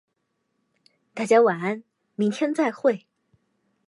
[1.13, 1.83] 大家晚安，
[2.15, 3.05] 明天再会。